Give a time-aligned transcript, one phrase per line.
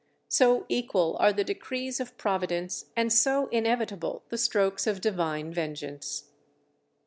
[0.29, 6.31] So equal are the decrees of providence, and so inevitable the strokes of Divine vengeance.